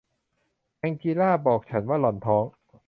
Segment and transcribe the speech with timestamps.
[0.79, 2.45] แองจีลาบอกฉันว่าหล่อนท้อง